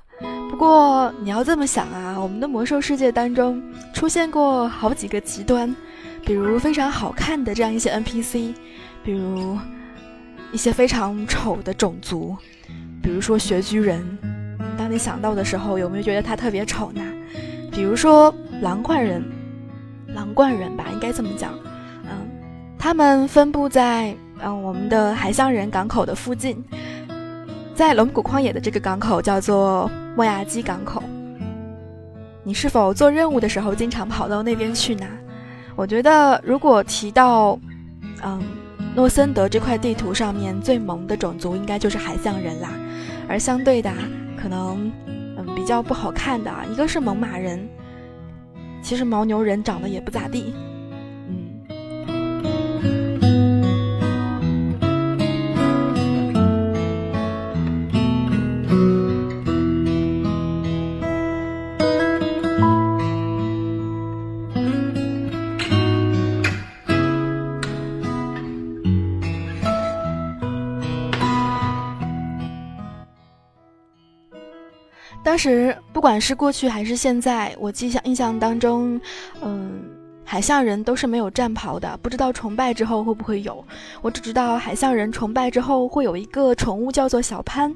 [0.50, 3.62] 不过你要这么想啊，我们的魔兽世界当中
[3.92, 5.76] 出现过好几个极端，
[6.24, 8.54] 比如非常好看的这样一些 NPC，
[9.04, 9.58] 比如
[10.50, 12.34] 一些非常丑的种族，
[13.02, 14.02] 比如说穴居人。
[14.78, 17.02] 当你想到的时候，有没有觉得他特别丑呢？
[17.70, 19.22] 比如说狼冠人，
[20.14, 21.52] 狼冠人吧，应该这么讲。
[22.04, 22.26] 嗯，
[22.78, 26.64] 他们分布在嗯我们的海象人港口的附近。
[27.76, 31.02] 在龙骨旷野的这个港口叫做莫亚基港口。
[32.42, 35.06] 你是否做任务的时候经常跑到那边去呢？
[35.76, 37.58] 我觉得，如果提到，
[38.22, 38.42] 嗯，
[38.94, 42.70] 诺森德这块地图上面最萌的种族，应该就是海象人啦。
[43.28, 43.92] 而相对的，
[44.40, 47.68] 可能，嗯，比较不好看的，一个是猛犸人，
[48.80, 50.54] 其实牦牛人长得也不咋地。
[75.36, 78.98] 当时不管是过去还是现在，我记象印象当中，
[79.42, 79.84] 嗯，
[80.24, 83.62] 海象人都是没有战袍的，不知道崇拜之后会不会有。
[84.00, 87.70] 我只知道海象人崇拜之后会有一个宠物叫做小潘，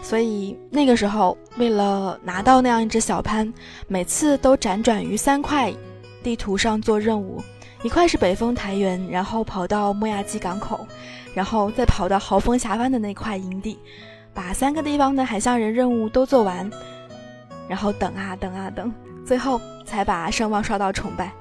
[0.00, 3.52] 所以那个时候为了拿到那样一只小潘，
[3.88, 5.70] 每次都辗转于三块
[6.22, 7.42] 地图上做任务，
[7.82, 10.88] 一块是北风台原，然后跑到莫亚基港口，
[11.34, 13.78] 然后再跑到豪风峡湾的那块营地。
[14.36, 16.70] 把三个地方的海象人任务都做完，
[17.66, 18.92] 然后等啊等啊等，
[19.24, 21.32] 最后才把声望刷到崇拜。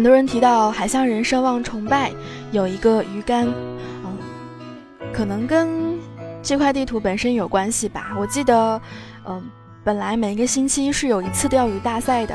[0.00, 2.10] 很多人提到海象人声望崇拜
[2.52, 3.46] 有一个鱼竿，
[4.02, 4.16] 嗯，
[5.12, 5.98] 可能跟
[6.42, 8.16] 这块地图本身有关系吧。
[8.18, 8.80] 我记得，
[9.26, 9.44] 嗯，
[9.84, 12.34] 本来每一个星期是有一次钓鱼大赛的，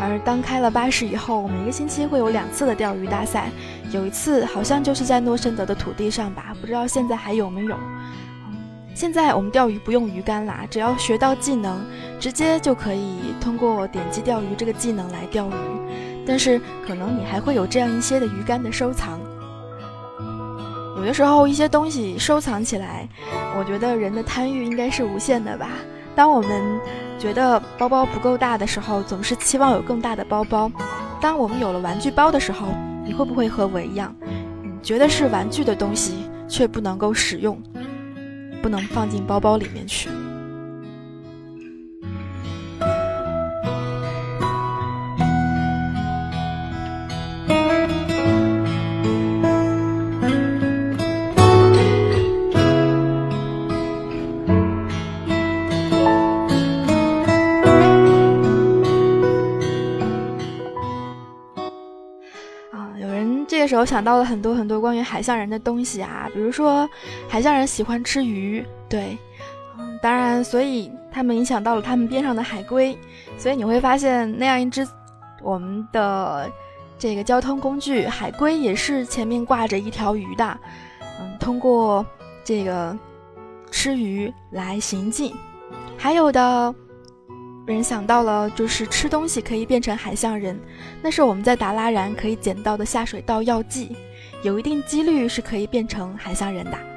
[0.00, 3.50] 而当开了巴士以后，每个星期会有两次的钓鱼大赛。
[3.90, 7.76] 有一次好像就是在诺森德的土地上吧，不知道现在还有没有。
[8.94, 11.80] 现在我们钓鱼不用鱼竿啦，只要学到技能，
[12.20, 15.79] 直接就可以通过点击钓鱼这个技能来钓鱼。
[16.30, 19.18] 但是可能你还会有这样一些的鱼竿的收藏。
[20.96, 23.08] 有的时候一些东西收藏起来，
[23.58, 25.70] 我觉得人的贪欲应该是无限的吧。
[26.14, 26.80] 当我们
[27.18, 30.70] 觉得包包不够大的时候，总是期望有更大的包包。
[31.20, 32.68] 当我们有了玩具包的时候，
[33.04, 34.14] 你会不会和我一样，
[34.84, 37.60] 觉得是玩具的东西却不能够使用，
[38.62, 40.08] 不能放进包包里面去？
[63.70, 66.90] 时候想到了很多很多关于海象人的东西啊，比如说
[67.28, 69.16] 海象人喜欢吃鱼，对，
[69.78, 72.98] 嗯，当然，所以他们影响到了他们边上的海龟，
[73.38, 74.84] 所以你会发现那样一只
[75.40, 76.50] 我们的
[76.98, 80.58] 这个交通工具海龟也是前面挂着一条鱼的，
[81.20, 82.04] 嗯，通过
[82.42, 82.98] 这个
[83.70, 85.32] 吃鱼来行进，
[85.96, 86.74] 还有的。
[87.70, 90.58] 人想到了，就是吃东西可以变成海象人，
[91.00, 93.96] 那是我们在达拉然可以捡到的下水道药剂，
[94.42, 96.89] 有一定几率是可以变成海象人的。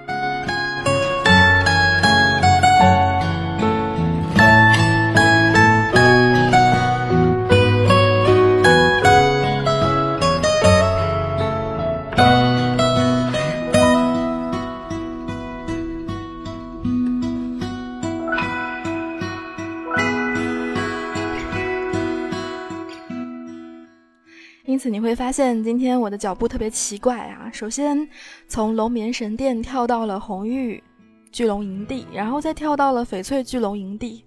[24.90, 27.50] 你会发现，今天我的脚步特别奇怪啊。
[27.52, 28.08] 首先，
[28.48, 30.84] 从龙眠神殿跳到了红玉
[31.32, 34.26] 巨龙营地，然后再跳到了翡翠巨龙营地，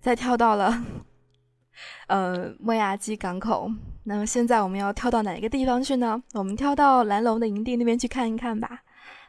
[0.00, 0.82] 再跳到了
[2.08, 3.70] 呃莫亚基港口。
[4.04, 6.22] 那么现在我们要跳到哪个地方去呢？
[6.34, 8.80] 我们跳到蓝龙的营地那边去看一看吧。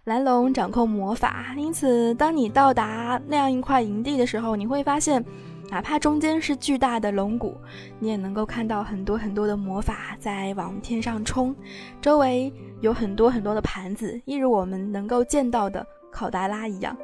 [0.06, 5.24] 蓝龙掌控魔法，因此当你到达那样一块营地的时候，你会发现。
[5.70, 7.58] 哪怕中间是巨大的龙骨，
[8.00, 11.54] 你也能够看到很多很多的魔法在往天上冲，
[12.02, 16.96] 周围有很多很多的盘子，一如我们能够见到的考达拉一样。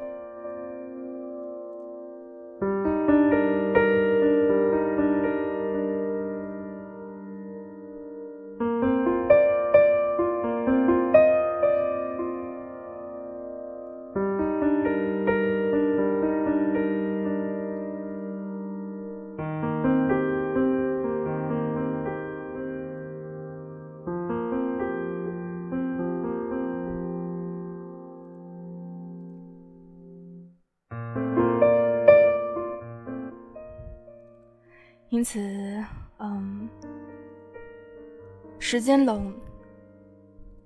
[38.72, 39.30] 时间龙、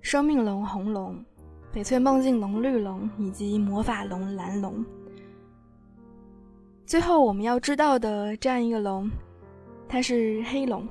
[0.01, 1.21] 生命龙红龙、
[1.75, 4.87] 翡翠梦境龙绿龙以及魔法龙蓝龙。
[6.87, 9.11] 最后我们要知道的这样一个龙，
[9.89, 10.87] 它是黑龙。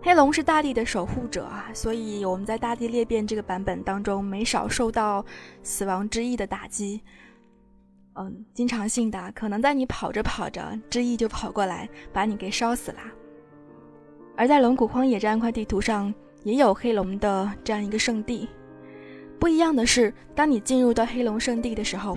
[0.00, 5.26] 黑龙是大地的守护者啊，所以我们在大地裂变这个版本当中，没少受到
[5.64, 7.02] 死亡之翼的打击。
[8.14, 13.00] 嗯，经常性的，可能在你跑着跑着，之翼就跑过来把你给烧死了。
[14.38, 16.14] 而在龙谷荒野这样一块地图上，
[16.44, 18.48] 也有黑龙的这样一个圣地。
[19.36, 22.16] 不一样的是，当你进入到黑龙圣地的时候，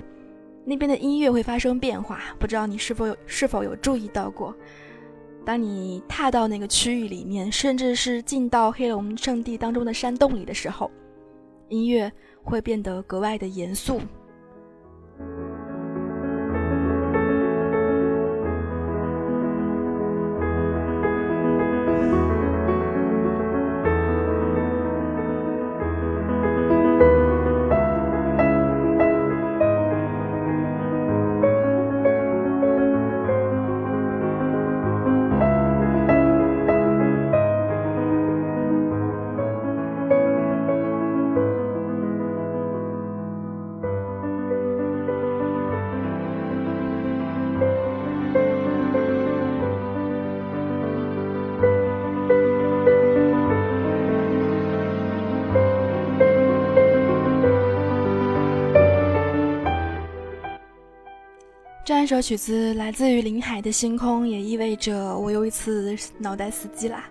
[0.64, 4.54] 那边的音乐会发生变化，不知道你是否有是否有注意到过？
[5.44, 10.88] 当你踏到那个区域里面，甚至是进到黑龙圣地当中的山洞里的时候，
[11.70, 12.12] 音乐
[12.44, 14.00] 会变得格外的严肃。
[62.12, 67.08] 首曲子来自于林海的星空，也意味着我又一次脑袋死机啦。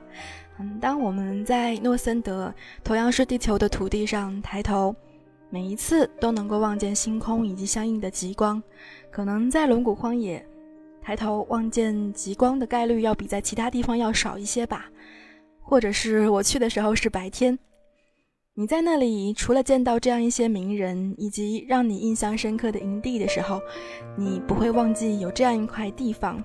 [0.60, 4.96] 嗯，当我们在诺森德同样是地球的土地上抬头，
[5.50, 8.62] 每一次都能够望见星空以及相应的极光。
[9.10, 10.46] 可能在龙骨荒野，
[11.02, 14.86] 抬头望见极光的概率要比在其他地方要少一些吧。
[15.60, 17.58] 或者是我去的时候是白天。
[18.54, 23.62] 你在那里，除了见到这样一些名人以及让你印象深刻的营地的时候，
[24.18, 26.44] 你不会忘记有这样一块地方，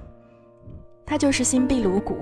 [1.04, 2.18] 它就是新壁鲁谷。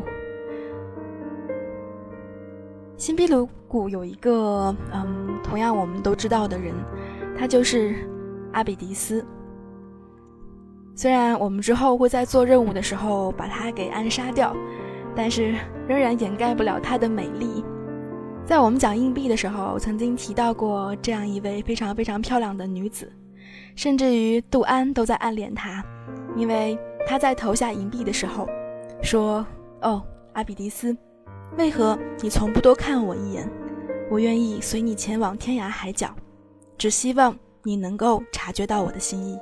[2.97, 6.73] 新壁鲁谷有一个，嗯，同样我们都知道的人，
[7.37, 7.95] 他就是
[8.55, 9.23] 阿比迪斯。
[10.95, 14.57] 虽然我们之后会在做任务的时候把他给暗杀掉，
[15.15, 15.53] 但是
[15.87, 17.63] 仍然掩盖不了他的美丽。
[18.47, 23.11] 在我们讲硬币的时候，曾经提到过这样一位非常非常漂亮的女子，
[23.75, 25.83] 甚至于杜安都在暗恋她，
[26.37, 28.47] 因为她在投下银币的时候
[29.03, 29.45] 说
[29.81, 30.03] ：“哦，
[30.35, 30.95] 阿比迪斯，
[31.57, 33.51] 为何你从不多看我一眼？
[34.11, 36.15] 我愿意随你前往天涯海角，
[36.77, 39.39] 只希望你能够察觉到我的心意。”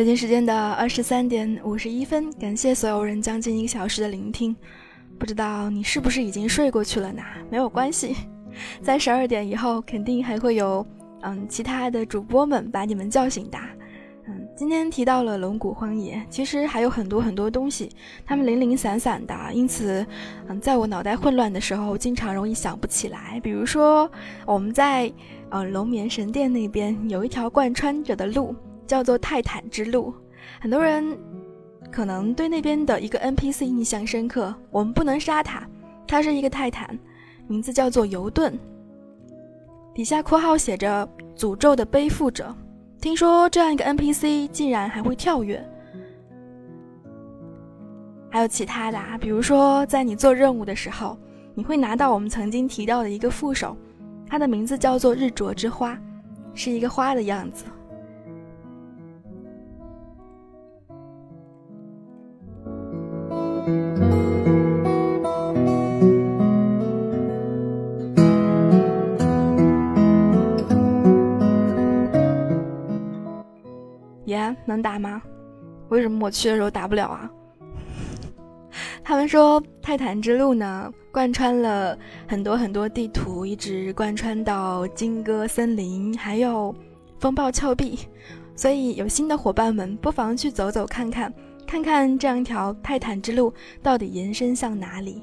[0.00, 4.56] 北京时间的二十三点五十一分，感谢所有人将近一个小时的聆听。
[5.18, 7.20] 不知道你是不是已经睡过去了呢？
[7.50, 8.16] 没有关系，
[8.80, 10.86] 在十二点以后肯定还会有
[11.20, 13.58] 嗯其他的主播们把你们叫醒的。
[14.26, 17.90] 嗯，今天提到了龙骨荒野，其实还有很多很多东西，
[18.24, 20.06] 它们零零散散的，因此
[20.48, 23.38] 嗯在我脑袋混乱的时候，经常容易想不起来。
[23.42, 24.10] 比如说
[24.46, 25.12] 我们在
[25.50, 28.56] 嗯龙眠神殿那边有一条贯穿着的路。
[28.90, 30.12] 叫做泰坦之路，
[30.60, 31.16] 很多人
[31.92, 34.52] 可能对那边的一个 NPC 印象深刻。
[34.68, 35.64] 我们不能杀他，
[36.08, 36.98] 他是一个泰坦，
[37.46, 38.58] 名字叫做尤顿。
[39.94, 42.52] 底下括号写着“诅咒的背负者”。
[43.00, 45.64] 听说这样一个 NPC 竟然还会跳跃。
[48.28, 51.16] 还有其他的，啊，比如说在你做任务的时候，
[51.54, 53.76] 你会拿到我们曾经提到的一个副手，
[54.26, 55.96] 它的名字叫做日灼之花，
[56.54, 57.66] 是一个花的样子。
[74.64, 75.22] 能打吗？
[75.88, 77.30] 为什么我去的时候打不了啊？
[79.02, 81.98] 他们说泰坦之路呢，贯穿了
[82.28, 86.74] 很多很多地图，一直贯穿到金戈森林，还有
[87.18, 87.98] 风暴峭壁。
[88.54, 91.32] 所以有心的伙伴们不妨去走走看看，
[91.66, 95.22] 看看这样一条泰坦之路到底延伸向哪里。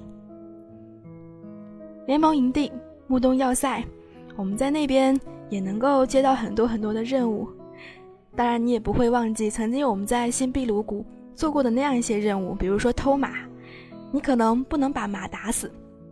[2.08, 2.72] 联盟营地、
[3.06, 3.84] 木东要塞，
[4.36, 5.16] 我们在那边
[5.50, 7.48] 也能够接到很多很多的任务。
[8.38, 11.04] 当然，你也不会忘记曾经我们在新壁鲁谷
[11.36, 13.32] 做过的那样一些任务，比如说偷马，
[14.12, 15.72] 你可能不能把马打死，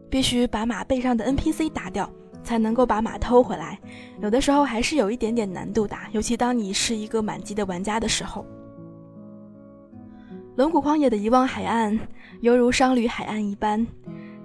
[0.09, 2.09] 必须把马背上的 NPC 打掉。
[2.43, 3.79] 才能够把马偷回来，
[4.21, 8.45] 有的时候还是有一点点难度的，尤其当你是一个满级的玩家的时候。
[10.55, 11.99] 龙骨荒野的遗忘海岸
[12.41, 13.83] 犹如商旅海岸一般，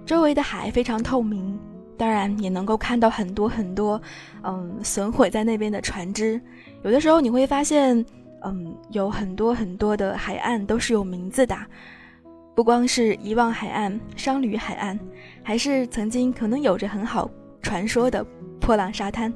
[0.03, 1.59] 周围的海非常透明，
[1.95, 4.01] 当然也能够看到很多很多，
[4.41, 6.41] 嗯，损毁在那边的船只。
[6.83, 8.03] 有的时候你会发现，
[8.41, 11.55] 嗯，有很多很多的海岸都是有名字的，
[12.55, 14.99] 不光是遗忘海岸、商旅海岸，
[15.43, 17.29] 还是曾经可能有着很好。
[17.61, 18.25] 传说的
[18.59, 19.31] 破浪沙滩。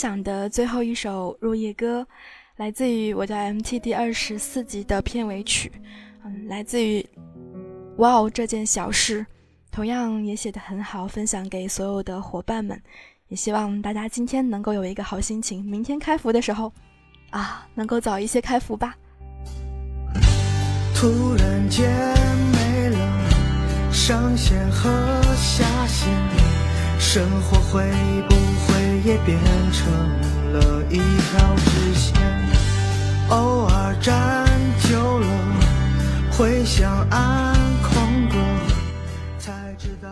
[0.00, 2.06] 享的最后一首入夜歌，
[2.56, 5.70] 来自于我叫 MT 第二十四集的片尾曲，
[6.24, 7.06] 嗯，来自于
[7.98, 9.26] 哇哦这件小事，
[9.70, 12.80] 同样也写得很好，分享给所有的伙伴们，
[13.28, 16.72] 也希望大家今天能够有一个好心情，明天开服的时候
[17.28, 18.96] 啊，能够早一些开服吧。
[20.94, 21.90] 突然间
[22.52, 24.90] 没了上线和
[25.34, 26.10] 下线，
[26.98, 27.84] 生活会
[28.30, 28.49] 不？
[29.02, 29.38] 也变
[29.72, 29.90] 成
[30.52, 32.14] 了一条直线，
[33.30, 34.46] 偶尔站
[34.80, 35.26] 久了，
[36.32, 38.36] 会想安空歌，
[39.38, 40.08] 才知道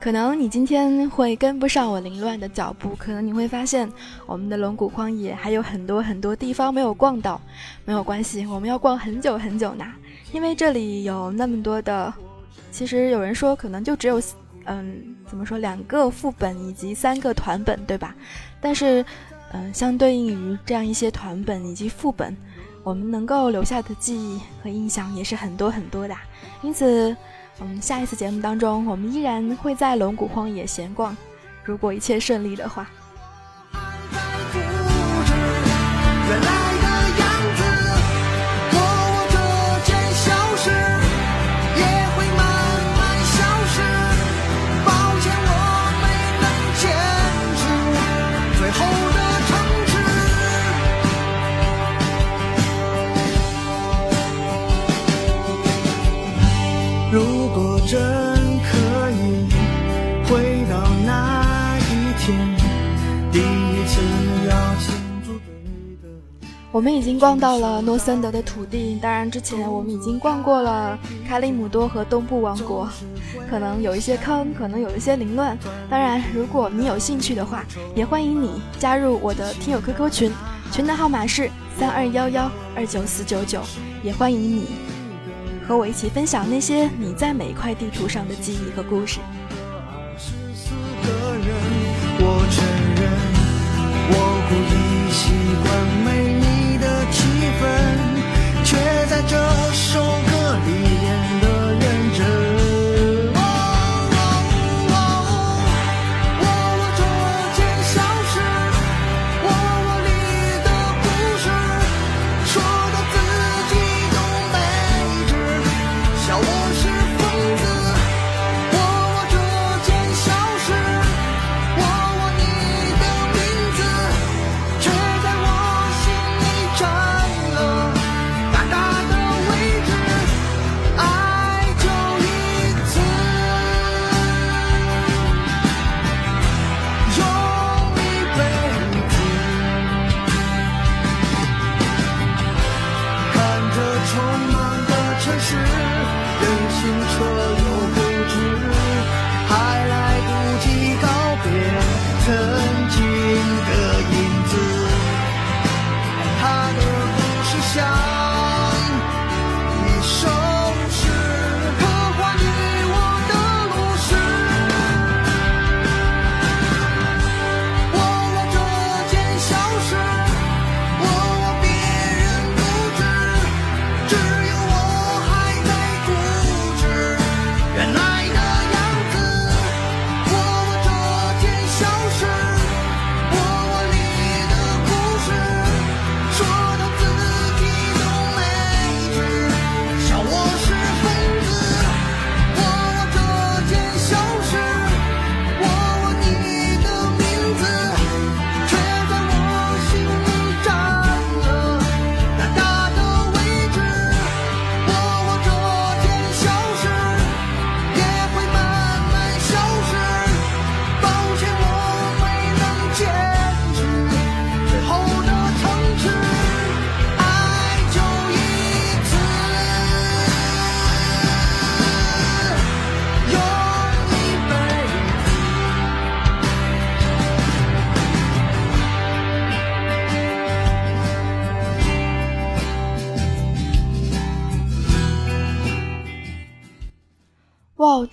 [0.00, 3.86] 可能你今天会跟不上我凌乱的脚步，可能你会发现
[4.24, 7.38] 我们的龙骨荒野还有很多很多地方没有逛到，
[7.84, 9.84] 没有关系，我们要逛很久很久呢，
[10.32, 12.10] 因为这里有那么多的，
[12.72, 14.18] 其实有人说可能就只有。
[14.66, 15.58] 嗯，怎么说？
[15.58, 18.14] 两个副本以及三个团本，对吧？
[18.60, 19.04] 但是，
[19.52, 22.36] 嗯，相对应于这样一些团本以及副本，
[22.82, 26.14] 我们能够留下的记忆和印象也是很多很多的。
[26.62, 27.16] 因此，
[27.60, 31.16] 嗯，下一次节目当中，我们依然会在龙骨荒野闲逛，
[31.64, 32.88] 如果一切顺利的话。
[66.80, 72.88] 我们已经逛到了诺森德的土地，当然之前我们已经逛过了卡里姆多和东部王国，
[73.50, 75.58] 可能有一些坑，可能有一些凌乱。
[75.90, 80.32] 当然，如果你有兴趣的话，也欢迎你加入我的听友 QQ 群，
[80.72, 83.60] 群的号码是三二幺幺二九四九九，
[84.02, 84.68] 也欢迎你
[85.68, 89.18] 和我一起分享那些你在每一块地图上的记忆和故事。
[92.22, 92.64] 我承
[92.96, 93.12] 认，
[94.12, 94.16] 我
[94.48, 95.30] 故意习
[95.62, 95.68] 惯
[97.60, 98.10] 分。
[98.64, 99.36] 却在这
[99.72, 100.89] 首歌里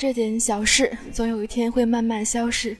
[0.08, 2.78] 这点小事总有一天会慢慢消逝，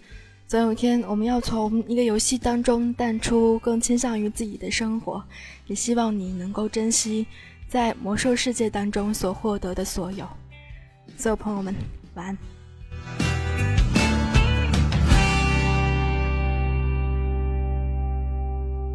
[0.48, 5.22] 总有一天我们要从一个游戏当中淡出，更倾向于自己的生活。
[5.66, 7.28] 也希望你能够珍惜
[7.68, 10.26] 在魔兽世界当中所获得的所有。
[11.18, 11.76] 所有朋友们，
[12.14, 12.57] 晚安。